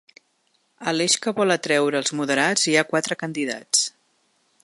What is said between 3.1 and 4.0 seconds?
candidats.